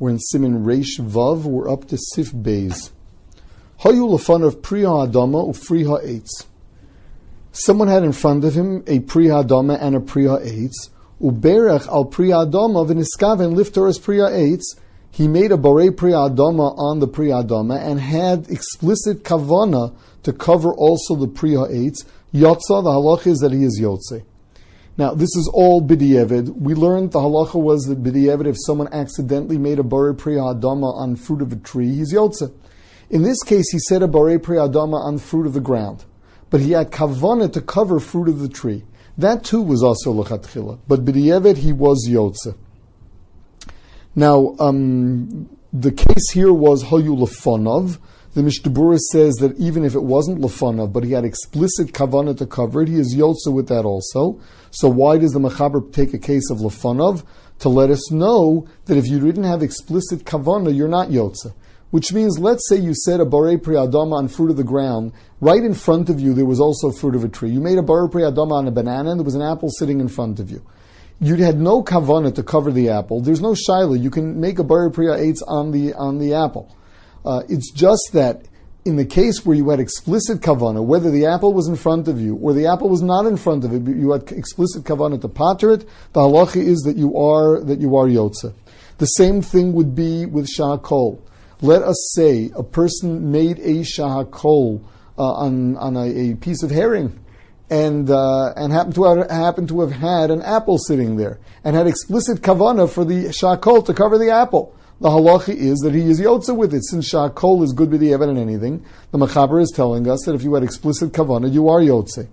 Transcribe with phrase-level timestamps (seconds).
[0.00, 1.44] We're in Siman Reish Vav.
[1.44, 2.90] We're up to Seif Beis.
[3.82, 6.46] Hayu of Priya Adama ufriha eitz.
[7.52, 10.90] Someone had in front of him a Priya Adama and a Priya eitz.
[11.22, 14.64] Uberech al Priya Adama v'niskaven lifter as Priya eitz.
[15.12, 20.32] He made a Borei Priya Adama on the Priya Adama and had explicit kavana to
[20.32, 22.04] cover also the Priya eitz.
[22.34, 24.24] Yotza, the halach is that he is Yotze.
[24.96, 26.56] Now, this is all b'di'evid.
[26.56, 30.94] We learned the halacha was that b'di'evid, if someone accidentally made a borei priya adama
[30.94, 32.52] on fruit of a tree, he's yotze.
[33.10, 36.04] In this case, he said a borei priya adama on fruit of the ground,
[36.48, 38.84] but he had kavana to cover fruit of the tree.
[39.18, 42.56] That too was also lechatchila, but b'di'evid he was yotze.
[44.14, 47.98] Now, um, the case here was hayu lefonov.
[48.34, 52.46] The Mishnah says that even if it wasn't lefanav, but he had explicit kavana to
[52.46, 54.40] cover it, he is yotze with that also.
[54.72, 57.24] So why does the Mechaber take a case of Lefanov?
[57.60, 61.54] To let us know that if you didn't have explicit kavana, you're not Yotze.
[61.92, 65.62] Which means, let's say you said a Borei Priyadama on fruit of the ground, right
[65.62, 67.50] in front of you there was also fruit of a tree.
[67.50, 70.08] You made a Borei Priyadama on a banana and there was an apple sitting in
[70.08, 70.66] front of you.
[71.20, 73.20] You had no kavana to cover the apple.
[73.20, 74.02] There's no shaila.
[74.02, 76.76] You can make a Borei Priya eitz on the, on the apple.
[77.24, 78.42] Uh, it's just that
[78.84, 82.20] in the case where you had explicit kavana, whether the apple was in front of
[82.20, 85.28] you or the apple was not in front of it, you had explicit kavana to
[85.28, 88.52] pater it, the halacha is that you are that you are yotze.
[88.98, 91.20] The same thing would be with shahakol.
[91.62, 94.84] Let us say a person made a shahakol
[95.16, 97.18] uh, on on a, a, piece of herring,
[97.70, 101.74] and uh, and happened to have, happened to have had an apple sitting there, and
[101.74, 106.02] had explicit kavana for the shakol to cover the apple the halacha is that he
[106.02, 106.84] is yotze with it.
[106.84, 110.42] Since shakol is good with b'di'evet in anything, the Mechaber is telling us that if
[110.42, 112.28] you had explicit kavana, you are yotze.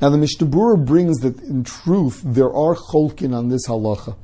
[0.00, 4.16] Now the Mishnah brings that in truth there are cholkin on this halacha.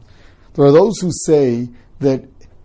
[0.55, 1.69] There are those who say
[2.01, 2.25] that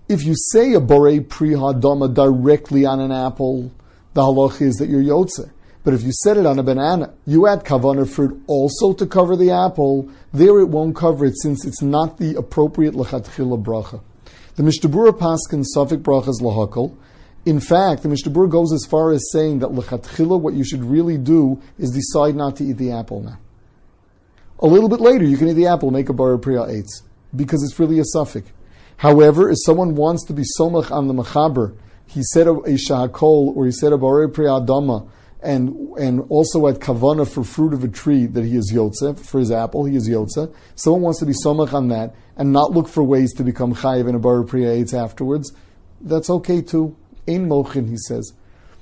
[0.10, 3.72] if you say a borei pri hadama directly on an apple,
[4.14, 5.52] the halacha is that you're yotze.
[5.84, 9.38] But if you set it on a banana, you add kavana fruit also to cover
[9.38, 14.02] the apple, there it won't cover it since it's not the appropriate lechatchila bracha.
[14.58, 16.98] The Mishnah Paskin Safik Brachas Lahakal.
[17.46, 21.16] In fact, the Mishnah goes as far as saying that lechatchila, what you should really
[21.16, 23.38] do is decide not to eat the apple now.
[24.58, 27.04] A little bit later, you can eat the apple, make a bar priya eitz,
[27.36, 28.50] because it's really a suffix.
[28.98, 33.56] However, if someone wants to be somach on the machaber, he said a, a shahakol
[33.56, 35.08] or he said a bar priya adama,
[35.42, 39.40] and and also at kavana for fruit of a tree that he is yotze for
[39.40, 40.54] his apple he is yotze.
[40.76, 44.10] Someone wants to be somach on that and not look for ways to become chayiv
[44.10, 45.54] in a bar priya afterwards.
[46.02, 46.96] That's okay too.
[47.28, 48.34] Ein mochin he says.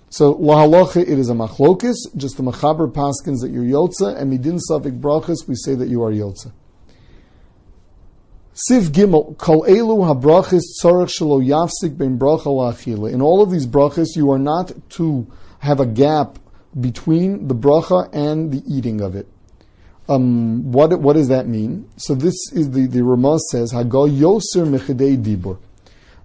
[0.09, 1.95] So lahalacha it is a machlokis.
[2.15, 6.03] Just the machaber paskins that you're yotze and midin safik brachas we say that you
[6.03, 6.51] are yotze.
[8.69, 13.11] Seif Gimel, Kol Elu HaBrachis Tzorach Shelo Yafsik Ben Bracha.
[13.11, 15.27] In all of these brachas, you are not to
[15.59, 16.39] have a gap
[16.79, 19.27] between the bracha and the eating of it.
[20.07, 21.89] Um, what, what does that mean?
[21.97, 25.57] So this is the, the Ramah says, Hagal Yoser Mechidei Dibur.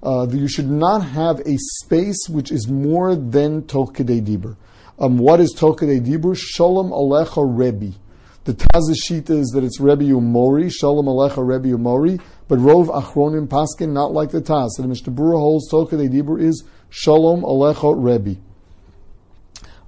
[0.03, 4.57] Uh, you should not have a space which is more than Tokidei Dibur.
[4.99, 6.37] Um, what is Tokidei Dibur?
[6.37, 7.95] Shalom Alecha Rebbe.
[8.45, 13.93] The Tazashita is that it's Rebbe Umori, Shalom Alecha Rebbe Umori, but Rov Achronim Paskin,
[13.93, 14.71] not like the Taz.
[14.71, 18.41] So the Mishnah holds Tokidei Dibur is Shalom Alecha Rebbe.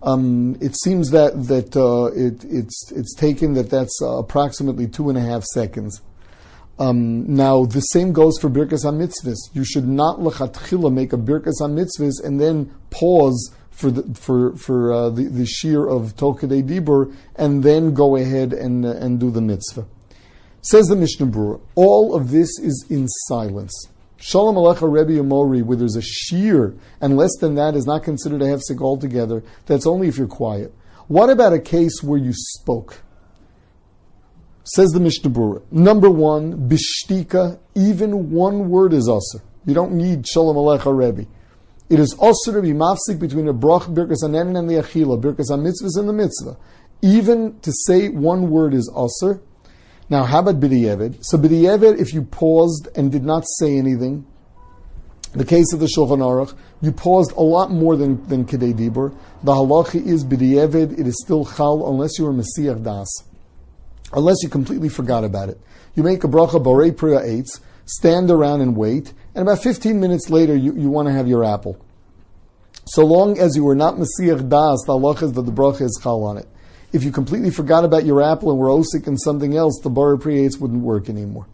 [0.03, 5.09] Um, it seems that that uh, it, it's it's taken that that's uh, approximately two
[5.09, 6.03] and a half seconds.
[6.79, 9.39] Um, now the same goes for birkas hamitzvahs.
[9.53, 14.93] You should not lechatchila make a birkas hamitzvahs and then pause for the for for
[14.93, 19.31] uh, the the shear of tokadei dibur and then go ahead and uh, and do
[19.31, 19.87] the mitzvah.
[20.63, 23.89] Says the Mishnah Berurah, all of this is in silence.
[24.25, 28.41] Shalom Alecha Rebbe Yomori, where there's a shear, and less than that is not considered
[28.41, 30.73] a hefsek altogether, that's only if you're quiet.
[31.09, 33.03] What about a case where you spoke?
[34.63, 35.65] Says the Mishnah Berurah.
[35.73, 39.43] Number one, bishtika, even one word is asa.
[39.67, 41.29] You don't need Shalom Alecha Rebbe.
[41.91, 45.51] It is also to be mafsik between a brach, birkas anen, and the achila, birkas
[45.51, 46.57] mitzvahs and the mitzvah.
[47.03, 49.41] Even to say one word is aser,
[50.13, 51.25] now, how about B'di'evid?
[51.25, 54.27] So B'di'evid, if you paused and did not say anything,
[55.33, 59.17] the case of the Shulchan Aruch, you paused a lot more than, than Kedei Dibur.
[59.43, 63.09] The halacha is B'di'evid, it is still chal unless you are Messiah Das.
[64.13, 65.59] Unless you completely forgot about it.
[65.95, 70.29] You make a bracha Borei Priya Eitz, stand around and wait, and about 15 minutes
[70.29, 71.83] later you, you want to have your apple.
[72.85, 75.99] So long as you were not Messiah Das, the halacha is that the bracha is
[76.03, 76.49] chal on it.
[76.93, 80.19] If you completely forgot about your apple and were osik and something else, the bar
[80.19, 81.47] creates wouldn't work anymore.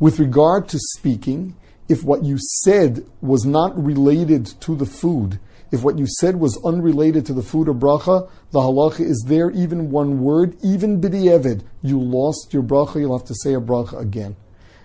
[0.00, 1.54] With regard to speaking,
[1.88, 5.38] if what you said was not related to the food,
[5.70, 9.50] if what you said was unrelated to the food or bracha, the halacha is there
[9.52, 14.00] even one word, even b'di'evid, you lost your bracha, you'll have to say a bracha
[14.00, 14.34] again.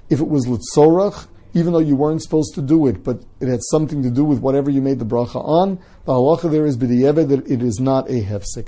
[0.10, 3.64] If it was litzorach, even though you weren't supposed to do it, but it had
[3.72, 7.30] something to do with whatever you made the bracha on, the halacha there is b'di'evid
[7.30, 8.68] that it is not a hefsek.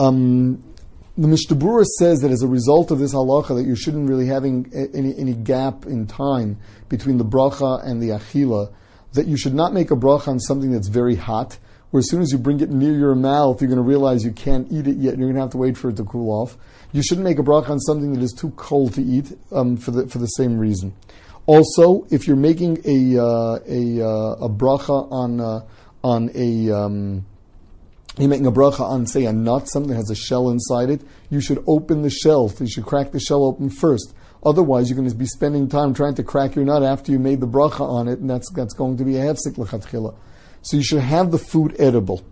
[0.00, 0.62] Um,
[1.16, 4.70] the Mishnah says that as a result of this halacha that you shouldn't really having
[4.94, 6.58] any, any gap in time
[6.88, 8.72] between the bracha and the achila,
[9.14, 11.58] that you should not make a bracha on something that's very hot,
[11.90, 14.30] where as soon as you bring it near your mouth, you're going to realize you
[14.30, 16.30] can't eat it yet, and you're going to have to wait for it to cool
[16.30, 16.56] off.
[16.92, 19.90] You shouldn't make a bracha on something that is too cold to eat um, for
[19.90, 20.94] the for the same reason.
[21.46, 25.62] Also, if you're making a uh, a uh, a bracha on uh,
[26.04, 27.26] on a um,
[28.20, 31.02] you're making a bracha on, say, a nut, something that has a shell inside it,
[31.30, 32.52] you should open the shell.
[32.58, 34.14] You should crack the shell open first.
[34.44, 37.40] Otherwise, you're going to be spending time trying to crack your nut after you made
[37.40, 40.16] the bracha on it, and that's, that's going to be a hefsek lechatchila.
[40.62, 42.24] So you should have the food edible.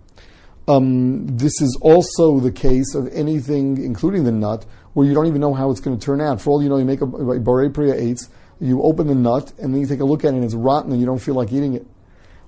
[0.68, 5.40] Um, this is also the case of anything, including the nut, where you don't even
[5.40, 6.40] know how it's going to turn out.
[6.40, 8.28] For all you know, you make a, a barei priya eitz,
[8.60, 10.90] you open the nut, and then you take a look at it, and it's rotten,
[10.90, 11.86] and you don't feel like eating it.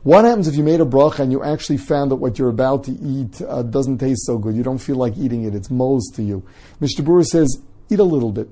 [0.04, 2.84] What happens if you made a bracha and you actually found that what you're about
[2.84, 4.54] to eat uh, doesn't taste so good?
[4.54, 5.54] You don't feel like eating it.
[5.54, 6.46] It's moles to you.
[6.80, 7.60] Mishnah Berurah says,
[7.90, 8.48] eat a little bit.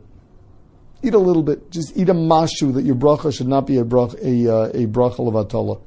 [1.03, 1.71] Eat a little bit.
[1.71, 4.87] Just eat a mashu that your bracha should not be a bracha, a, uh, a
[4.87, 5.81] bracha.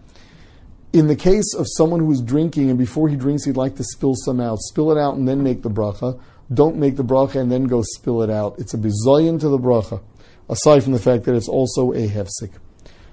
[0.94, 4.15] In the case of someone who's drinking and before he drinks he'd like to spill
[4.15, 6.19] some out, spill it out and then make the bracha.
[6.53, 8.57] Don't make the bracha and then go spill it out.
[8.59, 10.01] It's a bizayin to the bracha,
[10.50, 12.51] aside from the fact that it's also a hefsik.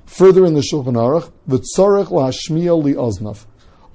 [0.06, 3.44] Further in the Shulchan Aruch, v'tzarech lahashmiya li'oznav.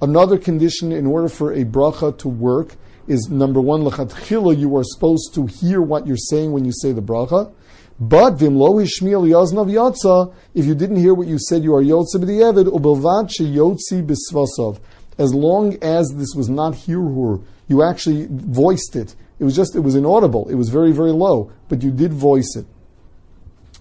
[0.00, 2.76] Another condition in order for a bracha to work
[3.08, 6.92] is number one, lechatchila, you are supposed to hear what you're saying when you say
[6.92, 7.52] the bracha.
[7.98, 12.16] But vimlo hishmiya li'oznav yotza, if you didn't hear what you said, you are yotza
[12.16, 14.80] b'di'evid, ubelvat sheyotzi b'svasav.
[15.18, 19.16] As long as this was not hirhur, you actually voiced it.
[19.38, 20.48] It was just, it was inaudible.
[20.50, 22.66] It was very, very low, but you did voice it.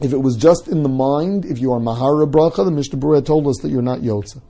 [0.02, 3.24] If it was just in the mind, if you are Mahara Bracha, the Mishnah Berurah
[3.24, 4.42] told us that you're not Yotza.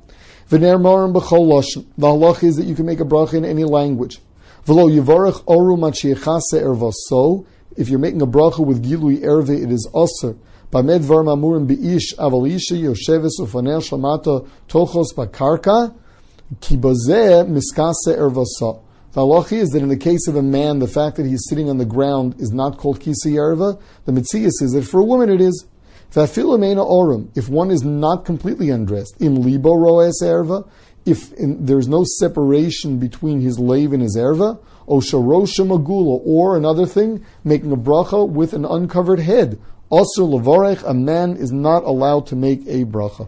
[0.50, 4.19] V'ner Marim B'chol The halach is that you can make a bracha in any language.
[4.65, 7.45] V'lo Yivarech Oru Machiechase Ervaso.
[7.75, 10.38] If you're making a bracha with Gilui Erve, it is Aser.
[10.71, 15.94] Bamed Var Mamurim Be'ish Avalisha Yosheves Ufanel Shamata Tochos Bakarka.
[16.62, 18.81] Kibazeh Miskase Ervasa.
[19.13, 21.69] The halachi is that in the case of a man, the fact that he's sitting
[21.69, 23.78] on the ground is not called kisi yarva.
[24.06, 25.66] The mitzias is that for a woman it is.
[26.16, 30.66] If one is not completely undressed, im libo roes erva.
[31.06, 36.86] If in, there's no separation between his lave and his erva, osharosha magula, or another
[36.86, 39.60] thing, making a bracha with an uncovered head.
[39.90, 43.28] Also, lavarech, a man is not allowed to make a bracha.